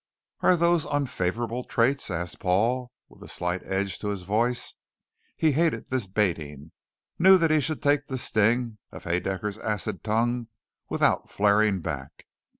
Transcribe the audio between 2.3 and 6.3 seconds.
Paul with a slight edge to his voice. He hated this